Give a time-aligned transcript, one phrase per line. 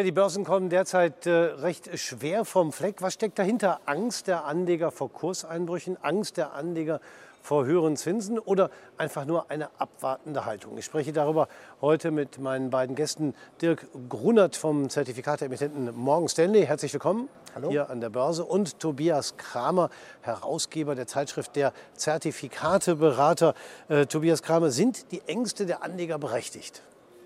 [0.00, 3.02] Ja, die Börsen kommen derzeit äh, recht schwer vom Fleck.
[3.02, 3.82] Was steckt dahinter?
[3.84, 7.02] Angst der Anleger vor Kurseinbrüchen, Angst der Anleger
[7.42, 10.78] vor höheren Zinsen oder einfach nur eine abwartende Haltung?
[10.78, 11.48] Ich spreche darüber
[11.82, 13.34] heute mit meinen beiden Gästen.
[13.60, 16.64] Dirk Grunert vom Zertifikateemittenten Morgan Stanley.
[16.64, 17.68] Herzlich willkommen Hallo.
[17.68, 18.46] hier an der Börse.
[18.46, 19.90] Und Tobias Kramer,
[20.22, 23.52] Herausgeber der Zeitschrift der Zertifikateberater.
[23.90, 26.80] Äh, Tobias Kramer, sind die Ängste der Anleger berechtigt?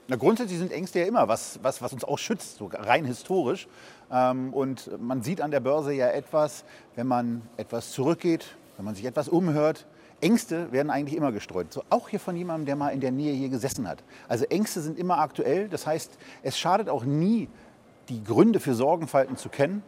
[0.06, 3.66] Na, grundsätzlich sind Ängste ja immer was, was, was uns auch schützt, so rein historisch.
[4.12, 6.64] Ähm, und man sieht an der Börse ja etwas,
[6.94, 9.86] wenn man etwas zurückgeht, wenn man sich etwas umhört.
[10.20, 11.72] Ängste werden eigentlich immer gestreut.
[11.72, 14.02] So auch hier von jemandem, der mal in der Nähe hier gesessen hat.
[14.28, 15.68] Also Ängste sind immer aktuell.
[15.68, 17.48] Das heißt, es schadet auch nie,
[18.10, 19.82] die Gründe für Sorgenfalten zu kennen.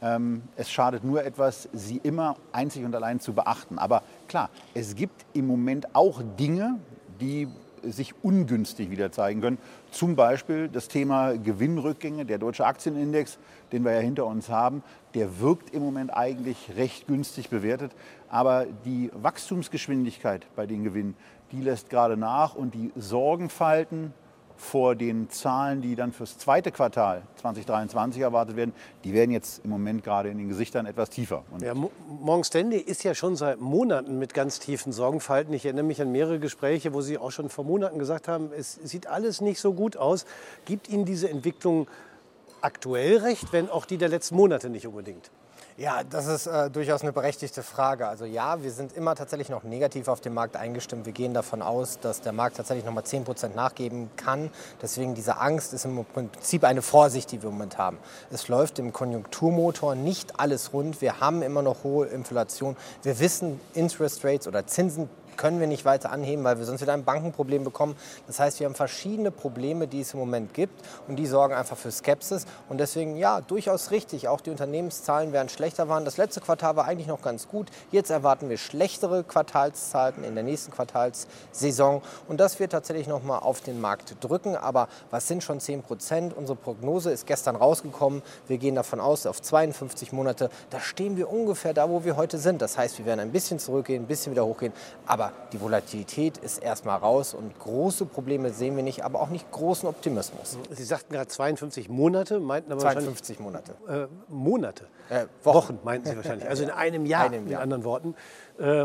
[0.00, 3.78] Ähm, es schadet nur etwas, sie immer einzig und allein zu beachten.
[3.78, 6.80] Aber klar, es gibt im Moment auch Dinge,
[7.20, 7.46] die
[7.82, 9.58] sich ungünstig wieder zeigen können.
[9.90, 12.24] Zum Beispiel das Thema Gewinnrückgänge.
[12.24, 13.38] Der deutsche Aktienindex,
[13.72, 14.82] den wir ja hinter uns haben,
[15.14, 17.92] der wirkt im Moment eigentlich recht günstig bewertet.
[18.28, 21.14] Aber die Wachstumsgeschwindigkeit bei den Gewinnen,
[21.52, 24.14] die lässt gerade nach und die Sorgenfalten
[24.62, 29.70] vor den Zahlen, die dann fürs zweite Quartal 2023 erwartet werden, die werden jetzt im
[29.70, 31.42] Moment gerade in den Gesichtern etwas tiefer.
[31.50, 35.52] Und ja, Morgan Stanley ist ja schon seit Monaten mit ganz tiefen Sorgenfalten.
[35.52, 38.74] Ich erinnere mich an mehrere Gespräche, wo Sie auch schon vor Monaten gesagt haben, es
[38.74, 40.26] sieht alles nicht so gut aus.
[40.64, 41.88] Gibt Ihnen diese Entwicklung
[42.60, 45.30] aktuell recht, wenn auch die der letzten Monate nicht unbedingt?
[45.78, 48.06] Ja, das ist äh, durchaus eine berechtigte Frage.
[48.06, 51.06] Also ja, wir sind immer tatsächlich noch negativ auf den Markt eingestimmt.
[51.06, 54.50] Wir gehen davon aus, dass der Markt tatsächlich noch mal 10 Prozent nachgeben kann.
[54.82, 57.96] Deswegen diese Angst ist im Prinzip eine Vorsicht, die wir im Moment haben.
[58.30, 61.00] Es läuft im Konjunkturmotor nicht alles rund.
[61.00, 62.76] Wir haben immer noch hohe Inflation.
[63.02, 66.92] Wir wissen, Interest Rates oder Zinsen können wir nicht weiter anheben, weil wir sonst wieder
[66.92, 67.96] ein Bankenproblem bekommen.
[68.26, 70.74] Das heißt, wir haben verschiedene Probleme, die es im Moment gibt
[71.08, 72.46] und die sorgen einfach für Skepsis.
[72.68, 74.28] Und deswegen, ja, durchaus richtig.
[74.28, 76.04] Auch die Unternehmenszahlen werden schlechter waren.
[76.04, 77.68] Das letzte Quartal war eigentlich noch ganz gut.
[77.90, 82.02] Jetzt erwarten wir schlechtere Quartalszahlen in der nächsten Quartalssaison.
[82.28, 84.56] Und das wird tatsächlich noch mal auf den Markt drücken.
[84.56, 86.36] Aber was sind schon 10 Prozent?
[86.36, 88.22] Unsere Prognose ist gestern rausgekommen.
[88.48, 92.38] Wir gehen davon aus, auf 52 Monate, da stehen wir ungefähr da, wo wir heute
[92.38, 92.62] sind.
[92.62, 94.72] Das heißt, wir werden ein bisschen zurückgehen, ein bisschen wieder hochgehen.
[95.06, 99.28] Aber aber die Volatilität ist erstmal raus und große Probleme sehen wir nicht, aber auch
[99.28, 100.58] nicht großen Optimismus.
[100.70, 103.74] Sie sagten gerade 52 Monate, meinten aber 52 Monate.
[103.88, 104.86] Äh, Monate?
[105.08, 105.56] Äh, Wochen.
[105.56, 105.78] Wochen.
[105.84, 106.48] meinten Sie wahrscheinlich.
[106.48, 107.60] Also in einem Jahr, einem Jahr.
[107.60, 108.14] in anderen Worten.
[108.58, 108.84] Äh,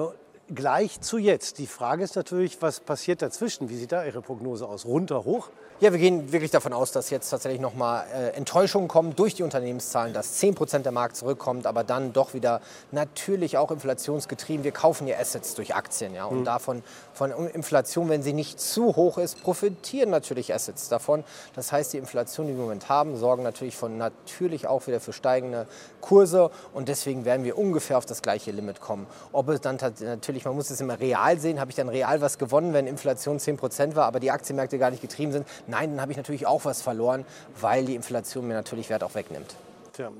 [0.53, 1.57] gleich zu jetzt.
[1.57, 3.69] Die Frage ist natürlich, was passiert dazwischen?
[3.69, 4.85] Wie sieht da Ihre Prognose aus?
[4.85, 5.49] Runter, hoch?
[5.79, 9.43] Ja, wir gehen wirklich davon aus, dass jetzt tatsächlich nochmal äh, Enttäuschungen kommen durch die
[9.43, 14.63] Unternehmenszahlen, dass 10 Prozent der Markt zurückkommt, aber dann doch wieder natürlich auch inflationsgetrieben.
[14.63, 16.15] Wir kaufen ja Assets durch Aktien.
[16.15, 16.45] Ja, und mhm.
[16.45, 16.83] davon,
[17.13, 21.23] von Inflation, wenn sie nicht zu hoch ist, profitieren natürlich Assets davon.
[21.53, 24.99] Das heißt, die Inflation, die wir im Moment haben, sorgen natürlich von natürlich auch wieder
[24.99, 25.67] für steigende
[26.01, 29.05] Kurse und deswegen werden wir ungefähr auf das gleiche Limit kommen.
[29.31, 32.37] Ob es dann natürlich, man muss es immer real sehen, habe ich dann real was
[32.37, 36.01] gewonnen, wenn Inflation 10 Prozent war, aber die Aktienmärkte gar nicht getrieben sind Nein, dann
[36.01, 37.25] habe ich natürlich auch was verloren,
[37.59, 39.55] weil die Inflation mir natürlich Wert auch wegnimmt.
[39.93, 40.11] Tja,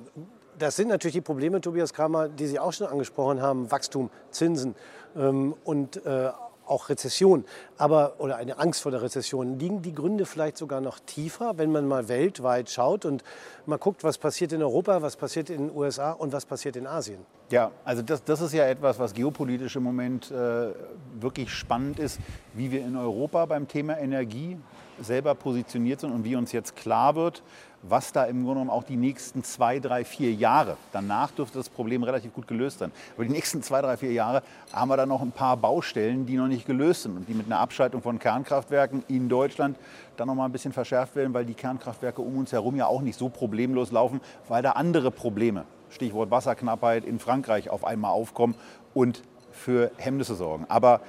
[0.57, 3.69] das sind natürlich die Probleme, Tobias Kramer, die Sie auch schon angesprochen haben.
[3.69, 4.75] Wachstum, Zinsen
[5.15, 6.29] ähm, und äh,
[6.67, 7.45] auch Rezession,
[7.77, 9.59] aber oder eine Angst vor der Rezession.
[9.59, 13.23] Liegen die Gründe vielleicht sogar noch tiefer, wenn man mal weltweit schaut und
[13.65, 16.87] mal guckt, was passiert in Europa, was passiert in den USA und was passiert in
[16.87, 17.19] Asien?
[17.49, 20.73] Ja, also das, das ist ja etwas, was geopolitisch im Moment äh,
[21.19, 22.19] wirklich spannend ist,
[22.53, 24.57] wie wir in Europa beim Thema Energie
[25.01, 27.43] selber positioniert sind und wie uns jetzt klar wird,
[27.83, 31.69] was da im Grunde genommen auch die nächsten zwei, drei, vier Jahre, danach dürfte das
[31.69, 32.91] Problem relativ gut gelöst sein.
[33.15, 34.43] Aber die nächsten zwei, drei, vier Jahre
[34.73, 37.45] haben wir da noch ein paar Baustellen, die noch nicht gelöst sind und die mit
[37.45, 39.77] einer Abschaltung von Kernkraftwerken in Deutschland
[40.17, 43.01] dann noch mal ein bisschen verschärft werden, weil die Kernkraftwerke um uns herum ja auch
[43.01, 48.55] nicht so problemlos laufen, weil da andere Probleme, Stichwort Wasserknappheit in Frankreich auf einmal aufkommen
[48.93, 49.21] und
[49.51, 50.65] für Hemmnisse sorgen.
[50.69, 51.01] Aber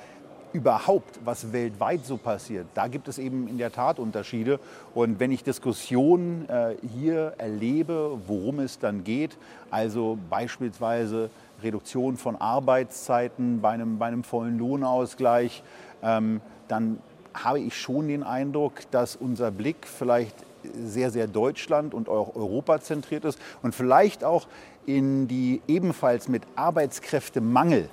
[0.52, 4.60] überhaupt, was weltweit so passiert, da gibt es eben in der Tat Unterschiede.
[4.94, 9.36] Und wenn ich Diskussionen äh, hier erlebe, worum es dann geht,
[9.70, 11.30] also beispielsweise
[11.62, 15.62] Reduktion von Arbeitszeiten bei einem, bei einem vollen Lohnausgleich,
[16.02, 16.98] ähm, dann
[17.34, 20.34] habe ich schon den Eindruck, dass unser Blick vielleicht
[20.74, 24.46] sehr, sehr Deutschland und auch Europa zentriert ist und vielleicht auch
[24.86, 27.88] in die ebenfalls mit Arbeitskräftemangel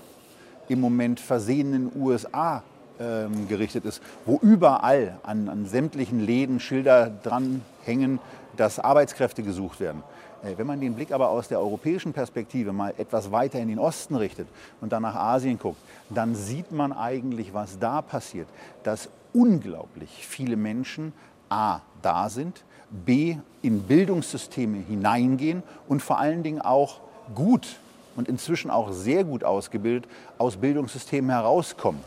[0.68, 2.64] im Moment versehenen USA
[3.00, 8.20] ähm, gerichtet ist, wo überall an, an, sämtlichen Läden Schilder dranhängen,
[8.56, 10.02] dass Arbeitskräfte gesucht werden.
[10.44, 13.80] Äh, wenn man den Blick aber aus der europäischen Perspektive mal etwas weiter in den
[13.80, 14.48] Osten richtet
[14.82, 15.80] und dann nach Asien guckt,
[16.10, 18.48] dann sieht man eigentlich, was da passiert,
[18.84, 21.12] dass unglaublich viele Menschen
[21.50, 27.02] A da sind, B, in Bildungssysteme hineingehen und vor allen Dingen auch
[27.34, 27.78] gut
[28.16, 32.02] und inzwischen auch sehr gut ausgebildet aus Bildungssystemen herauskommen.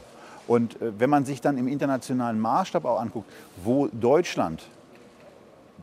[0.46, 3.30] Und äh, wenn man sich dann im internationalen Maßstab auch anguckt,
[3.62, 4.62] wo Deutschland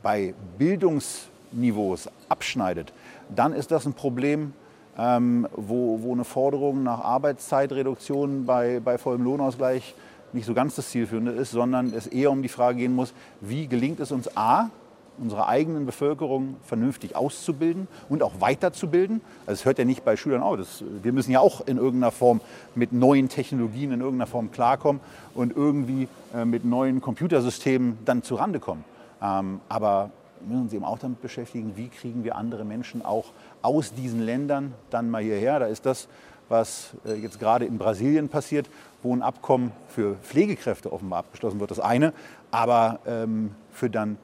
[0.01, 2.91] bei Bildungsniveaus abschneidet,
[3.33, 4.53] dann ist das ein Problem,
[4.97, 9.93] ähm, wo, wo eine Forderung nach Arbeitszeitreduktion bei, bei vollem Lohnausgleich
[10.33, 13.67] nicht so ganz das Zielführende ist, sondern es eher um die Frage gehen muss, wie
[13.67, 14.69] gelingt es uns A,
[15.17, 19.21] unsere eigenen Bevölkerung vernünftig auszubilden und auch weiterzubilden.
[19.45, 20.57] Also es hört ja nicht bei Schülern auf.
[20.57, 22.41] Das, wir müssen ja auch in irgendeiner Form
[22.75, 25.01] mit neuen Technologien in irgendeiner Form klarkommen
[25.33, 28.83] und irgendwie äh, mit neuen Computersystemen dann zurande kommen.
[29.21, 33.25] Ähm, aber wir müssen uns eben auch damit beschäftigen, wie kriegen wir andere Menschen auch
[33.61, 35.59] aus diesen Ländern dann mal hierher.
[35.59, 36.07] Da ist das,
[36.49, 38.69] was äh, jetzt gerade in Brasilien passiert,
[39.01, 42.13] wo ein Abkommen für Pflegekräfte offenbar abgeschlossen wird, das eine,
[42.51, 44.17] aber ähm, für dann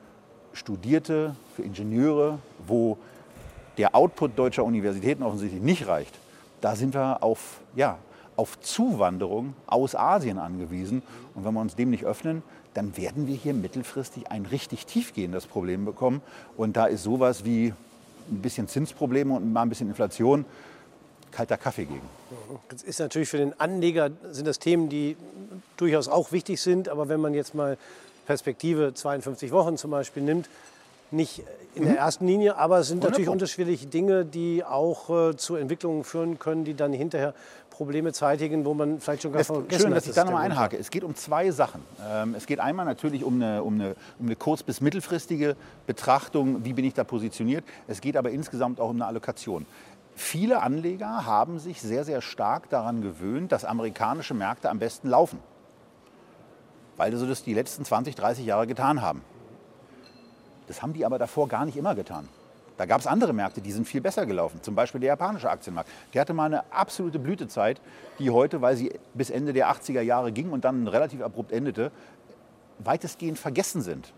[0.53, 2.98] Studierte, für Ingenieure, wo
[3.77, 6.13] der Output deutscher Universitäten offensichtlich nicht reicht,
[6.62, 7.98] da sind wir auf, ja,
[8.36, 11.01] auf Zuwanderung aus Asien angewiesen.
[11.36, 12.44] Und wenn wir uns dem nicht öffnen,
[12.74, 16.21] dann werden wir hier mittelfristig ein richtig tiefgehendes Problem bekommen.
[16.56, 17.74] Und da ist sowas wie
[18.30, 20.45] ein bisschen Zinsprobleme und mal ein bisschen Inflation
[21.31, 22.09] kalter Kaffee gegen.
[22.69, 25.15] Das ist natürlich für den Anleger sind das Themen, die
[25.77, 26.89] durchaus auch wichtig sind.
[26.89, 27.77] Aber wenn man jetzt mal
[28.25, 30.50] Perspektive 52 Wochen zum Beispiel nimmt,
[31.12, 31.44] nicht
[31.75, 31.97] in der mhm.
[31.97, 36.65] ersten Linie, aber es sind natürlich unterschiedliche Dinge, die auch äh, zu Entwicklungen führen können,
[36.65, 37.33] die dann hinterher
[37.69, 40.77] Probleme zeitigen, wo man vielleicht schon gar vergessen Schön, dass ich da nochmal einhake.
[40.77, 41.81] Es geht um zwei Sachen.
[42.06, 45.56] Ähm, es geht einmal natürlich um eine, um, eine, um eine kurz- bis mittelfristige
[45.88, 47.63] Betrachtung, wie bin ich da positioniert.
[47.88, 49.65] Es geht aber insgesamt auch um eine Allokation.
[50.15, 55.39] Viele Anleger haben sich sehr, sehr stark daran gewöhnt, dass amerikanische Märkte am besten laufen
[57.01, 59.24] weil sie das die letzten 20, 30 Jahre getan haben.
[60.68, 62.30] Das haben die aber davor gar nicht immer getan.
[62.77, 64.59] Da gab es andere Märkte, die sind viel besser gelaufen.
[64.62, 65.89] Zum Beispiel der japanische Aktienmarkt.
[66.13, 67.81] Der hatte mal eine absolute Blütezeit,
[68.19, 71.92] die heute, weil sie bis Ende der 80er Jahre ging und dann relativ abrupt endete,
[72.77, 74.13] weitestgehend vergessen sind.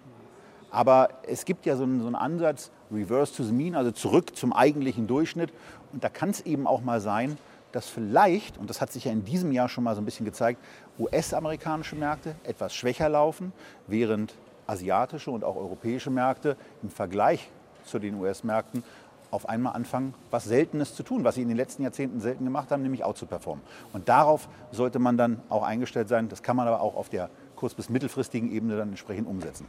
[0.70, 4.36] Aber es gibt ja so einen, so einen, Ansatz, Reverse to the Mean, also zurück
[4.36, 5.54] zum eigentlichen Durchschnitt.
[5.94, 7.38] Und da kann es eben auch mal sein,
[7.74, 10.26] dass vielleicht, und das hat sich ja in diesem Jahr schon mal so ein bisschen
[10.26, 10.64] gezeigt,
[10.98, 13.52] US-amerikanische Märkte etwas schwächer laufen,
[13.88, 14.34] während
[14.68, 17.50] asiatische und auch europäische Märkte im Vergleich
[17.84, 18.84] zu den US-Märkten
[19.32, 22.70] auf einmal anfangen, was Seltenes zu tun, was sie in den letzten Jahrzehnten selten gemacht
[22.70, 23.64] haben, nämlich out zu performen.
[23.92, 26.30] Und darauf sollte man dann auch eingestellt sein.
[26.30, 29.66] Das kann man aber auch auf der kurz- bis mittelfristigen Ebene dann entsprechend umsetzen.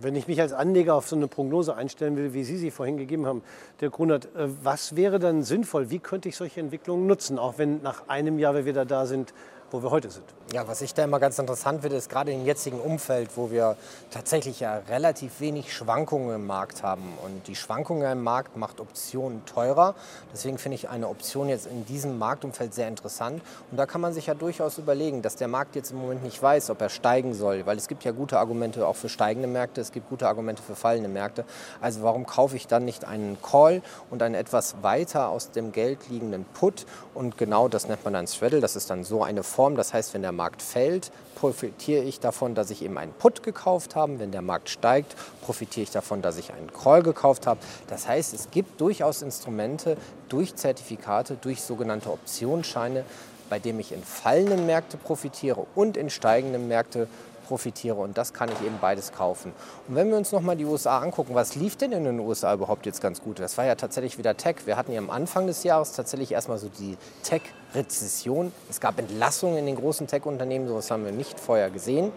[0.00, 2.96] Wenn ich mich als Anleger auf so eine Prognose einstellen will, wie Sie sie vorhin
[2.96, 3.42] gegeben haben,
[3.80, 5.90] der Grunert, äh, was wäre dann sinnvoll?
[5.90, 9.32] Wie könnte ich solche Entwicklungen nutzen, auch wenn nach einem Jahr wir wieder da sind,
[9.74, 10.24] wo wir heute sind.
[10.52, 13.76] Ja, was ich da immer ganz interessant finde, ist gerade im jetzigen Umfeld, wo wir
[14.12, 17.02] tatsächlich ja relativ wenig Schwankungen im Markt haben.
[17.24, 19.96] Und die Schwankungen im Markt macht Optionen teurer.
[20.32, 23.42] Deswegen finde ich eine Option jetzt in diesem Marktumfeld sehr interessant.
[23.72, 26.40] Und da kann man sich ja durchaus überlegen, dass der Markt jetzt im Moment nicht
[26.40, 27.66] weiß, ob er steigen soll.
[27.66, 30.76] Weil es gibt ja gute Argumente auch für steigende Märkte, es gibt gute Argumente für
[30.76, 31.44] fallende Märkte.
[31.80, 36.08] Also warum kaufe ich dann nicht einen Call und einen etwas weiter aus dem Geld
[36.10, 36.86] liegenden Put?
[37.12, 38.60] Und genau das nennt man dann Straddle.
[38.60, 39.76] Das ist dann so eine Form Form.
[39.76, 43.96] Das heißt, wenn der Markt fällt, profitiere ich davon, dass ich eben einen Put gekauft
[43.96, 44.18] habe.
[44.18, 47.60] Wenn der Markt steigt, profitiere ich davon, dass ich einen Call gekauft habe.
[47.86, 49.96] Das heißt, es gibt durchaus Instrumente
[50.28, 53.06] durch Zertifikate, durch sogenannte Optionsscheine,
[53.48, 57.06] bei denen ich in fallenden Märkten profitiere und in steigenden Märkten
[57.44, 57.96] profitiere.
[57.96, 59.52] Und das kann ich eben beides kaufen.
[59.88, 62.86] Und wenn wir uns nochmal die USA angucken, was lief denn in den USA überhaupt
[62.86, 63.38] jetzt ganz gut?
[63.38, 64.56] Das war ja tatsächlich wieder Tech.
[64.66, 68.52] Wir hatten ja am Anfang des Jahres tatsächlich erstmal so die Tech-Rezession.
[68.68, 72.12] Es gab Entlassungen in den großen Tech-Unternehmen, sowas haben wir nicht vorher gesehen.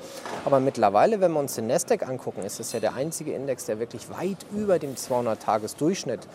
[0.46, 3.80] Aber mittlerweile, wenn wir uns den Nasdaq angucken, ist es ja der einzige Index, der
[3.80, 6.28] wirklich weit über dem 200-Tages-Durchschnitt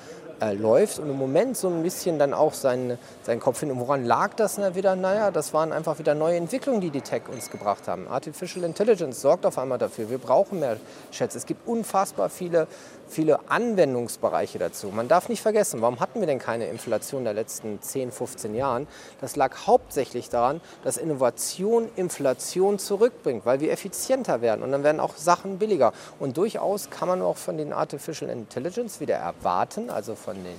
[0.43, 3.71] äh, läuft und im Moment so ein bisschen dann auch seinen, seinen Kopf hin.
[3.71, 4.97] Und woran lag das denn wieder?
[4.97, 8.09] Naja, das waren einfach wieder neue Entwicklungen, die die Tech uns gebracht haben.
[8.09, 10.11] Artificial Intelligence sorgt auf einmal dafür.
[10.11, 10.79] Wir brauchen mehr
[11.13, 11.37] Chats.
[11.37, 12.67] Es gibt unfassbar viele
[13.13, 14.89] viele Anwendungsbereiche dazu.
[14.89, 18.89] Man darf nicht vergessen, warum hatten wir denn keine Inflation der letzten 10, 15 Jahren?
[19.21, 25.01] Das lag hauptsächlich daran, dass Innovation Inflation zurückbringt, weil wir effizienter werden und dann werden
[25.01, 25.93] auch Sachen billiger.
[26.19, 30.57] Und durchaus kann man auch von den Artificial Intelligence wieder erwarten, also von den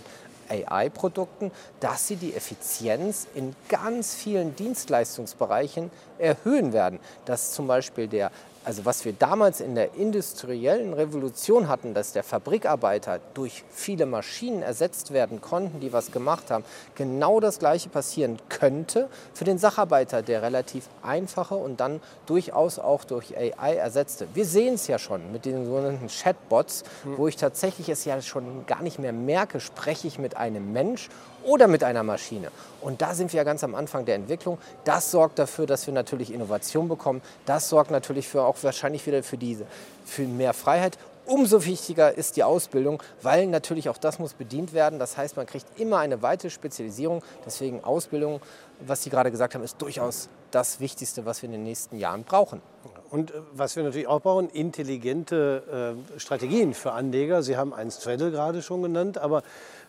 [0.50, 5.90] AI-Produkten, dass sie die Effizienz in ganz vielen Dienstleistungsbereichen
[6.20, 7.00] erhöhen werden.
[7.26, 8.32] Dass zum Beispiel der
[8.66, 14.62] Also was wir damals in der industriellen Revolution hatten, dass der Fabrikarbeiter durch viele Maschinen
[14.62, 16.64] ersetzt werden konnten, die was gemacht haben,
[16.96, 23.04] genau das gleiche passieren könnte für den Sacharbeiter, der relativ einfache und dann durchaus auch
[23.04, 24.28] durch AI ersetzte.
[24.34, 28.66] Wir sehen es ja schon mit den sogenannten Chatbots, wo ich tatsächlich es ja schon
[28.66, 31.10] gar nicht mehr merke, spreche ich mit einem Mensch
[31.44, 32.50] oder mit einer Maschine.
[32.82, 34.58] Und da sind wir ja ganz am Anfang der Entwicklung.
[34.84, 37.22] Das sorgt dafür, dass wir natürlich Innovation bekommen.
[37.46, 39.66] Das sorgt natürlich für auch wahrscheinlich wieder für diese
[40.06, 40.98] für mehr Freiheit.
[41.26, 45.00] Umso wichtiger ist die Ausbildung, weil natürlich auch das muss bedient werden.
[45.00, 47.24] Das heißt, man kriegt immer eine weitere Spezialisierung.
[47.46, 48.42] Deswegen Ausbildung,
[48.82, 52.26] was Sie gerade gesagt haben, ist durchaus das Wichtigste, was wir in den nächsten Jahren
[52.26, 52.62] brauchen.
[53.10, 57.42] Und äh, was wir natürlich auch brauchen, intelligente äh, Strategien für Anleger.
[57.42, 59.44] Sie haben ein Straddle gerade schon genannt, aber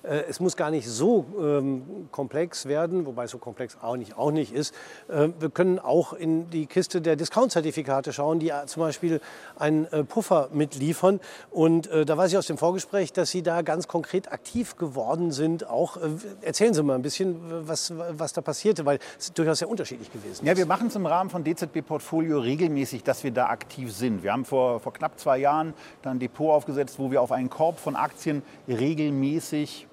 [0.05, 4.31] es muss gar nicht so ähm, komplex werden, wobei es so komplex auch nicht, auch
[4.31, 4.75] nicht ist.
[5.09, 9.21] Äh, wir können auch in die Kiste der Discount-Zertifikate schauen, die zum Beispiel
[9.59, 11.21] einen äh, Puffer mitliefern.
[11.51, 15.69] Und da weiß ich aus dem Vorgespräch, dass Sie da ganz konkret aktiv geworden sind.
[15.69, 15.97] Auch
[16.41, 20.33] erzählen Sie mal ein bisschen, was, was da passierte, weil es durchaus sehr unterschiedlich gewesen
[20.33, 20.43] ist.
[20.43, 24.23] Ja, wir machen es im Rahmen von DZB Portfolio regelmäßig, dass wir da aktiv sind.
[24.23, 27.51] Wir haben vor, vor knapp zwei Jahren dann ein Depot aufgesetzt, wo wir auf einen
[27.51, 29.87] Korb von Aktien regelmäßig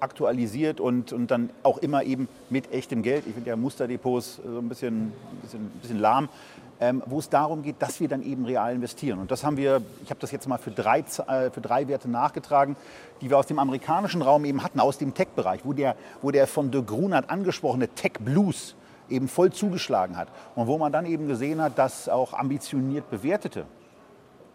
[0.00, 3.26] aktualisiert und, und dann auch immer eben mit echtem Geld.
[3.26, 5.12] Ich finde ja Musterdepots so ein bisschen,
[5.42, 6.28] bisschen, bisschen lahm.
[6.78, 9.18] Ähm, wo es darum geht, dass wir dann eben real investieren.
[9.18, 12.06] Und das haben wir, ich habe das jetzt mal für drei, äh, für drei Werte
[12.06, 12.76] nachgetragen,
[13.22, 16.46] die wir aus dem amerikanischen Raum eben hatten, aus dem Tech-Bereich, wo der, wo der
[16.46, 18.74] von de Grunert angesprochene Tech-Blues
[19.08, 20.28] eben voll zugeschlagen hat.
[20.54, 23.64] Und wo man dann eben gesehen hat, dass auch ambitioniert bewertete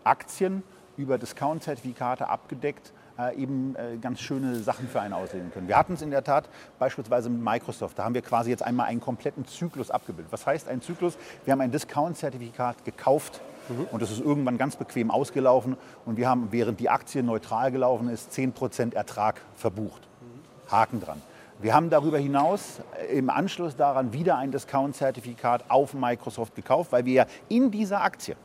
[0.03, 0.61] Aktien
[0.97, 5.67] über Discount-Zertifikate abgedeckt äh, eben äh, ganz schöne Sachen für einen auslesen können.
[5.67, 6.49] Wir hatten es in der Tat
[6.79, 7.97] beispielsweise mit Microsoft.
[7.99, 10.31] Da haben wir quasi jetzt einmal einen kompletten Zyklus abgebildet.
[10.31, 11.17] Was heißt ein Zyklus?
[11.45, 13.87] Wir haben ein Discount-Zertifikat gekauft mhm.
[13.91, 18.09] und das ist irgendwann ganz bequem ausgelaufen und wir haben, während die Aktie neutral gelaufen
[18.09, 20.01] ist, 10% Ertrag verbucht.
[20.21, 20.71] Mhm.
[20.71, 21.21] Haken dran.
[21.61, 27.05] Wir haben darüber hinaus äh, im Anschluss daran wieder ein Discount-Zertifikat auf Microsoft gekauft, weil
[27.05, 28.35] wir ja in dieser Aktie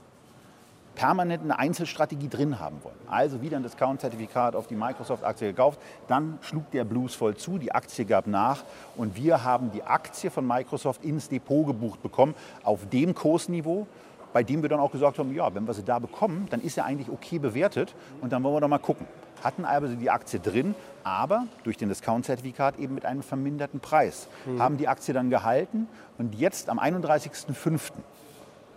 [0.97, 2.97] permanent eine Einzelstrategie drin haben wollen.
[3.07, 5.79] Also wieder ein Discount-Zertifikat auf die Microsoft-Aktie gekauft.
[6.09, 8.65] Dann schlug der Blues voll zu, die Aktie gab nach
[8.97, 12.35] und wir haben die Aktie von Microsoft ins Depot gebucht bekommen
[12.65, 13.87] auf dem Kursniveau,
[14.33, 16.77] bei dem wir dann auch gesagt haben, ja, wenn wir sie da bekommen, dann ist
[16.77, 19.07] er eigentlich okay bewertet und dann wollen wir doch mal gucken.
[19.45, 20.75] Hatten also die Aktie drin,
[21.05, 24.29] aber durch den Discount-Zertifikat eben mit einem verminderten Preis.
[24.47, 24.61] Mhm.
[24.61, 27.93] Haben die Aktie dann gehalten und jetzt am 31.05.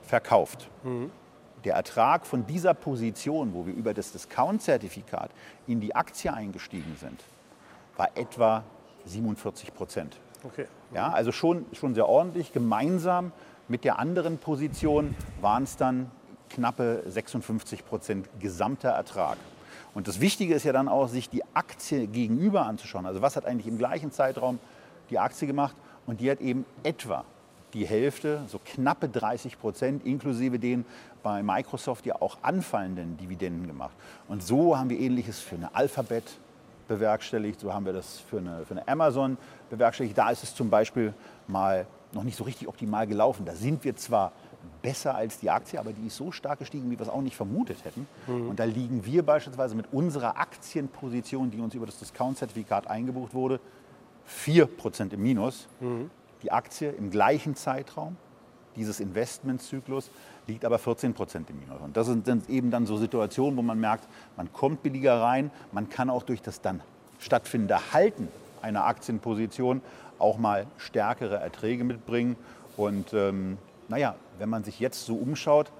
[0.04, 0.70] verkauft.
[0.84, 1.10] Mhm
[1.66, 5.32] der Ertrag von dieser Position, wo wir über das Discount-Zertifikat
[5.68, 7.22] in die Aktie eingestiegen sind,
[7.98, 8.64] war etwa
[9.06, 10.18] 47 Prozent.
[10.44, 10.66] Okay.
[10.94, 12.54] Ja, also schon, schon sehr ordentlich.
[12.54, 13.32] Gemeinsam
[13.68, 16.10] mit der anderen Position waren es dann
[16.50, 19.38] knappe 56 Prozent gesamter Ertrag.
[19.94, 23.06] Und das Wichtige ist ja dann auch, sich die Aktie gegenüber anzuschauen.
[23.06, 24.60] Also was hat eigentlich im gleichen Zeitraum
[25.10, 25.76] die Aktie gemacht?
[26.06, 27.26] Und die hat eben etwa
[27.74, 30.86] die Hälfte, so knappe 30 Prozent, inklusive den
[31.22, 33.96] bei Microsoft ja auch anfallenden Dividenden gemacht.
[34.28, 36.24] Und so haben wir Ähnliches für eine Alphabet
[36.88, 39.38] bewerkstelligt, so haben wir das für eine, für eine Amazon
[39.70, 40.18] bewerkstelligt.
[40.18, 41.14] Da ist es zum Beispiel
[41.48, 43.46] mal noch nicht so richtig optimal gelaufen.
[43.46, 44.32] Da sind wir zwar
[44.82, 47.36] besser als die Aktie, aber die ist so stark gestiegen, wie wir es auch nicht
[47.36, 48.08] vermutet hätten.
[48.28, 48.50] Mhm.
[48.50, 53.60] Und da liegen wir beispielsweise mit unserer Aktienposition, die uns über das Discount-Zertifikat eingebucht wurde,
[54.28, 55.68] 4% im Minus.
[55.80, 56.10] Mhm
[56.44, 58.18] die Aktie im gleichen Zeitraum
[58.76, 60.10] dieses Investmentzyklus
[60.48, 61.82] liegt aber 14 Prozent im Minus.
[61.82, 65.90] Und das sind eben dann so Situationen, wo man merkt, man kommt billiger rein, man
[65.90, 66.82] kann auch durch das dann
[67.20, 68.30] stattfindende Halten
[68.62, 69.82] einer Aktienposition
[70.18, 72.36] auch mal stärkere Erträge mitbringen.
[72.78, 75.72] Und ähm, naja, wenn man sich jetzt so umschaut,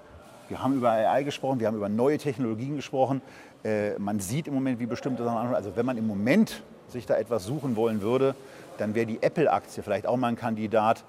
[0.48, 3.22] wir haben über AI gesprochen, wir haben über neue Technologien gesprochen,
[3.64, 7.16] äh, man sieht im Moment, wie bestimmte Sachen, also wenn man im Moment sich da
[7.16, 8.34] etwas suchen wollen würde,
[8.80, 11.04] dann wäre die Apple-Aktie vielleicht auch mal ein Kandidat,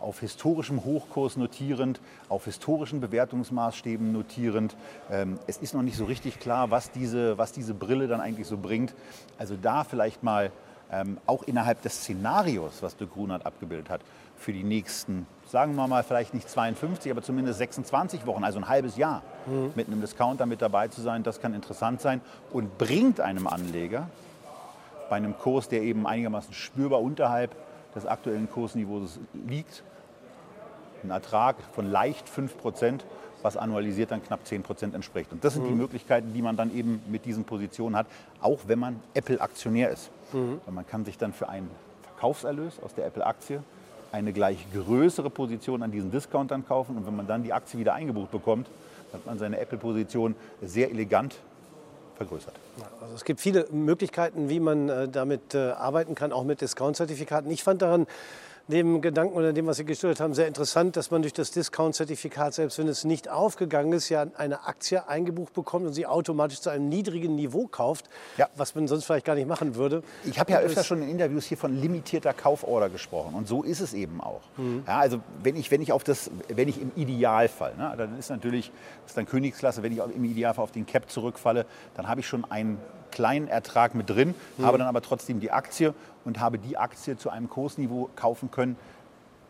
[0.00, 4.76] auf historischem Hochkurs notierend, auf historischen Bewertungsmaßstäben notierend.
[5.10, 8.46] Ähm, es ist noch nicht so richtig klar, was diese, was diese Brille dann eigentlich
[8.46, 8.94] so bringt.
[9.38, 10.52] Also da vielleicht mal
[10.92, 14.02] ähm, auch innerhalb des Szenarios, was de Grunert abgebildet hat,
[14.36, 18.68] für die nächsten, sagen wir mal, vielleicht nicht 52, aber zumindest 26 Wochen, also ein
[18.68, 19.72] halbes Jahr, mhm.
[19.74, 22.20] mit einem Discounter mit dabei zu sein, das kann interessant sein
[22.52, 24.08] und bringt einem Anleger
[25.08, 27.54] bei einem Kurs, der eben einigermaßen spürbar unterhalb
[27.94, 29.82] des aktuellen Kursniveaus liegt,
[31.02, 33.04] einen Ertrag von leicht 5 Prozent,
[33.42, 35.30] was annualisiert dann knapp 10 Prozent entspricht.
[35.32, 35.68] Und das sind mhm.
[35.68, 38.06] die Möglichkeiten, die man dann eben mit diesen Positionen hat,
[38.40, 40.10] auch wenn man Apple-Aktionär ist.
[40.32, 40.60] Mhm.
[40.70, 41.70] man kann sich dann für einen
[42.02, 43.62] Verkaufserlös aus der Apple-Aktie
[44.12, 47.94] eine gleich größere Position an diesen Discountern kaufen und wenn man dann die Aktie wieder
[47.94, 48.68] eingebucht bekommt,
[49.12, 51.36] hat man seine Apple-Position sehr elegant
[52.16, 52.54] vergrößert.
[53.00, 57.50] Also es gibt viele Möglichkeiten, wie man äh, damit äh, arbeiten kann, auch mit Discount-Zertifikaten.
[57.50, 58.06] Ich fand daran
[58.68, 62.54] dem Gedanken oder dem, was Sie gestellt haben, sehr interessant, dass man durch das Discount-Zertifikat,
[62.54, 66.70] selbst wenn es nicht aufgegangen ist, ja eine Aktie eingebucht bekommt und sie automatisch zu
[66.70, 68.48] einem niedrigen Niveau kauft, ja.
[68.56, 70.02] was man sonst vielleicht gar nicht machen würde.
[70.24, 73.80] Ich habe ja öfter schon in Interviews hier von limitierter Kauforder gesprochen und so ist
[73.80, 74.40] es eben auch.
[74.56, 74.84] Mhm.
[74.86, 78.30] Ja, also wenn ich, wenn ich auf das, wenn ich im Idealfall, ne, dann ist
[78.30, 82.20] natürlich, das ist dann Königsklasse, wenn ich im Idealfall auf den Cap zurückfalle, dann habe
[82.20, 82.78] ich schon einen
[83.14, 84.66] kleinen Ertrag mit drin, mhm.
[84.66, 85.94] habe dann aber trotzdem die Aktie
[86.24, 88.76] und habe die Aktie zu einem Kursniveau kaufen können,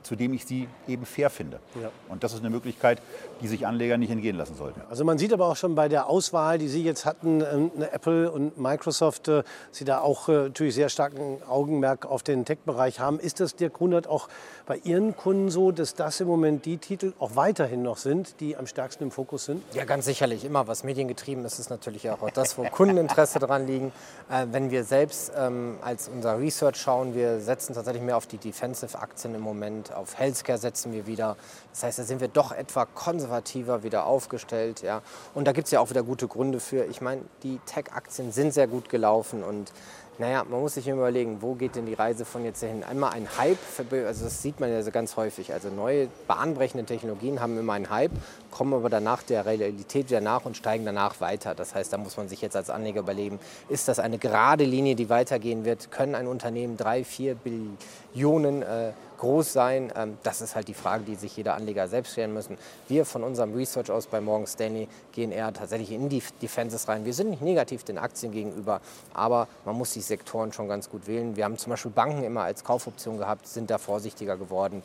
[0.05, 1.59] zu dem ich sie eben fair finde.
[1.81, 1.91] Ja.
[2.09, 3.01] Und das ist eine Möglichkeit,
[3.41, 4.81] die sich Anleger nicht entgehen lassen sollten.
[4.89, 8.31] Also man sieht aber auch schon bei der Auswahl, die Sie jetzt hatten, ähm, Apple
[8.31, 9.43] und Microsoft, äh,
[9.73, 13.19] Sie da auch äh, natürlich sehr starken Augenmerk auf den Tech-Bereich haben.
[13.19, 14.29] Ist das, Dirk Grunert, auch
[14.67, 18.57] bei Ihren Kunden so, dass das im Moment die Titel auch weiterhin noch sind, die
[18.57, 19.63] am stärksten im Fokus sind?
[19.75, 20.45] Ja, ganz sicherlich.
[20.45, 23.93] Immer was mediengetrieben ist, ist natürlich auch das, wo Kundeninteresse dran liegen.
[24.31, 28.39] Äh, wenn wir selbst ähm, als unser Research schauen, wir setzen tatsächlich mehr auf die
[28.39, 31.37] Defensive-Aktien im Moment auf Healthcare setzen wir wieder.
[31.73, 34.83] Das heißt, da sind wir doch etwa konservativer wieder aufgestellt.
[34.83, 35.03] Ja.
[35.35, 36.85] Und da gibt es ja auch wieder gute Gründe für.
[36.85, 39.73] Ich meine, die Tech-Aktien sind sehr gut gelaufen und
[40.19, 42.85] naja, man muss sich überlegen, wo geht denn die Reise von jetzt hin?
[42.85, 43.59] Einmal ein Hype,
[44.07, 45.53] also das sieht man ja so ganz häufig.
[45.53, 48.13] Also neue bahnbrechende Technologien haben immer einen Hype,
[48.53, 51.57] kommen aber danach der Realität wieder nach und steigen danach weiter.
[51.57, 54.95] Das heißt, da muss man sich jetzt als Anleger überlegen, ist das eine gerade Linie,
[54.95, 55.91] die weitergehen wird?
[55.91, 59.93] Können ein Unternehmen drei, vier Billionen äh, groß sein?
[59.97, 62.57] Ähm, das ist halt die Frage, die sich jeder Anleger selbst stellen müssen.
[62.87, 67.05] Wir von unserem Research aus bei Morgan Stanley gehen eher tatsächlich in die Defenses rein.
[67.05, 68.81] Wir sind nicht negativ den Aktien gegenüber,
[69.13, 71.37] aber man muss die Sektoren schon ganz gut wählen.
[71.37, 74.83] Wir haben zum Beispiel Banken immer als Kaufoption gehabt, sind da vorsichtiger geworden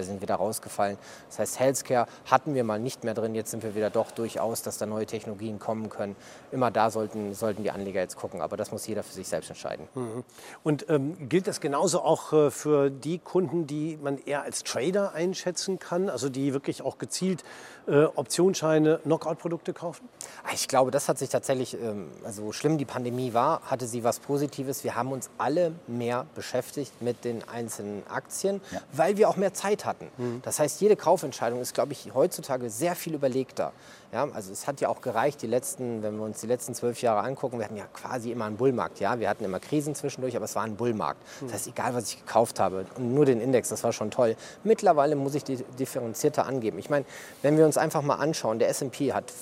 [0.00, 0.98] da sind wir da rausgefallen.
[1.28, 4.62] Das heißt, Healthcare hatten wir mal nicht mehr drin, jetzt sind wir wieder doch durchaus,
[4.62, 6.16] dass da neue Technologien kommen können.
[6.52, 9.50] Immer da sollten, sollten die Anleger jetzt gucken, aber das muss jeder für sich selbst
[9.50, 9.88] entscheiden.
[9.94, 10.24] Mhm.
[10.62, 15.14] Und ähm, gilt das genauso auch äh, für die Kunden, die man eher als Trader
[15.14, 17.44] einschätzen kann, also die wirklich auch gezielt
[17.86, 20.08] äh, Optionsscheine, Knockout-Produkte kaufen?
[20.44, 24.04] Ah, ich glaube, das hat sich tatsächlich, ähm, also schlimm die Pandemie war, hatte sie
[24.04, 24.84] was Positives.
[24.84, 28.80] Wir haben uns alle mehr beschäftigt mit den einzelnen Aktien, ja.
[28.92, 29.89] weil wir auch mehr Zeit hatten.
[30.18, 30.40] Mhm.
[30.42, 33.72] Das heißt, jede Kaufentscheidung ist, glaube ich, heutzutage sehr viel überlegter.
[34.12, 37.00] Ja, also es hat ja auch gereicht, die letzten, wenn wir uns die letzten zwölf
[37.00, 38.98] Jahre angucken, wir hatten ja quasi immer einen Bullmarkt.
[38.98, 39.20] Ja?
[39.20, 41.22] Wir hatten immer Krisen zwischendurch, aber es war ein Bullmarkt.
[41.42, 44.36] Das heißt, egal was ich gekauft habe und nur den Index, das war schon toll.
[44.64, 46.78] Mittlerweile muss ich die differenzierter angeben.
[46.78, 47.04] Ich meine,
[47.42, 49.32] wenn wir uns einfach mal anschauen, der S&P hat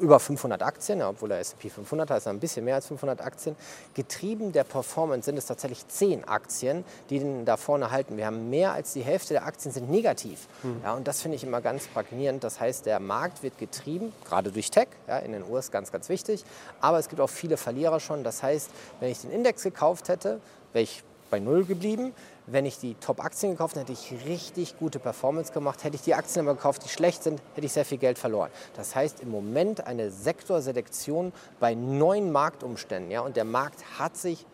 [0.00, 3.56] über 500 Aktien, obwohl der S&P 500 heißt ein bisschen mehr als 500 Aktien.
[3.94, 8.16] Getrieben der Performance sind es tatsächlich 10 Aktien, die den da vorne halten.
[8.16, 10.48] Wir haben mehr als die Hälfte der Aktien sind negativ.
[10.62, 10.80] Mhm.
[10.82, 12.42] Ja, und das finde ich immer ganz prägnierend.
[12.44, 16.08] Das heißt, der Markt wird getrieben, gerade durch Tech, ja, in den USA ganz, ganz
[16.08, 16.44] wichtig.
[16.80, 18.24] Aber es gibt auch viele Verlierer schon.
[18.24, 20.40] Das heißt, wenn ich den Index gekauft hätte,
[20.72, 22.12] wäre ich bei Null geblieben.
[22.46, 25.82] Wenn ich die Top-Aktien gekauft hätte, hätte ich richtig gute Performance gemacht.
[25.82, 28.50] Hätte ich die Aktien aber gekauft, die schlecht sind, hätte ich sehr viel Geld verloren.
[28.76, 33.10] Das heißt im Moment eine Sektorselektion bei neuen Marktumständen.
[33.10, 33.22] Ja?
[33.22, 34.46] Und der Markt hat sich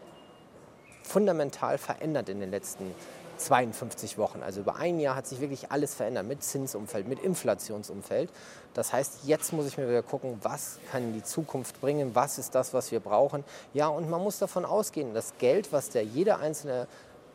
[1.02, 2.94] fundamental verändert in den letzten
[3.40, 4.42] 52 Wochen.
[4.42, 8.31] Also über ein Jahr hat sich wirklich alles verändert mit Zinsumfeld, mit Inflationsumfeld.
[8.74, 12.55] Das heißt, jetzt muss ich mir wieder gucken, was kann die Zukunft bringen, was ist
[12.55, 13.44] das, was wir brauchen.
[13.74, 16.87] Ja, und man muss davon ausgehen, das Geld, was der jeder einzelne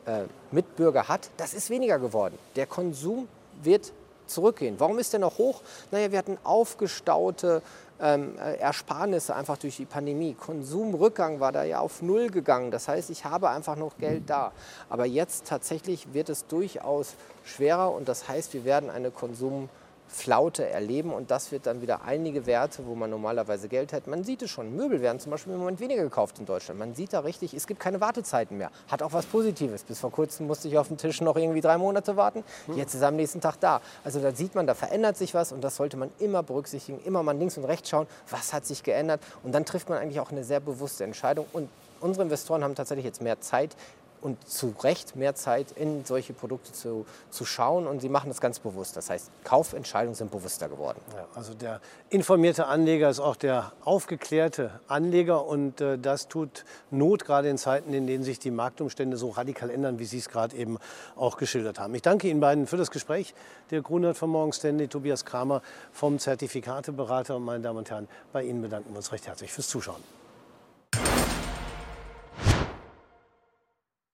[0.06, 2.38] äh, Mitbürger hat, das ist weniger geworden.
[2.56, 3.28] Der Konsum
[3.62, 3.92] wird
[4.26, 4.76] zurückgehen.
[4.78, 5.62] Warum ist der noch hoch?
[5.90, 7.62] Naja, wir hatten aufgestaute
[8.00, 10.34] ähm, äh, Ersparnisse einfach durch die Pandemie.
[10.34, 12.70] Konsumrückgang war da ja auf Null gegangen.
[12.70, 14.52] Das heißt, ich habe einfach noch Geld da.
[14.88, 19.68] Aber jetzt tatsächlich wird es durchaus schwerer und das heißt, wir werden eine Konsum
[20.08, 24.06] Flaute erleben und das wird dann wieder einige Werte, wo man normalerweise Geld hat.
[24.06, 26.78] Man sieht es schon, Möbel werden zum Beispiel im Moment weniger gekauft in Deutschland.
[26.78, 28.70] Man sieht da richtig, es gibt keine Wartezeiten mehr.
[28.88, 29.82] Hat auch was Positives.
[29.82, 32.44] Bis vor kurzem musste ich auf den Tisch noch irgendwie drei Monate warten.
[32.66, 32.76] Hm.
[32.76, 33.80] Jetzt ist er am nächsten Tag da.
[34.04, 37.00] Also da sieht man, da verändert sich was und das sollte man immer berücksichtigen.
[37.04, 40.20] Immer mal links und rechts schauen, was hat sich geändert und dann trifft man eigentlich
[40.20, 41.68] auch eine sehr bewusste Entscheidung und
[42.00, 43.76] unsere Investoren haben tatsächlich jetzt mehr Zeit,
[44.24, 48.40] und zu Recht mehr Zeit in solche Produkte zu, zu schauen und sie machen das
[48.40, 48.96] ganz bewusst.
[48.96, 50.98] Das heißt, Kaufentscheidungen sind bewusster geworden.
[51.14, 57.26] Ja, also der informierte Anleger ist auch der aufgeklärte Anleger und äh, das tut Not,
[57.26, 60.56] gerade in Zeiten, in denen sich die Marktumstände so radikal ändern, wie Sie es gerade
[60.56, 60.78] eben
[61.16, 61.94] auch geschildert haben.
[61.94, 63.34] Ich danke Ihnen beiden für das Gespräch.
[63.70, 65.60] Der Grunert von Morgan Stanley, Tobias Kramer
[65.92, 69.68] vom Zertifikateberater und meine Damen und Herren, bei Ihnen bedanken wir uns recht herzlich fürs
[69.68, 70.02] Zuschauen.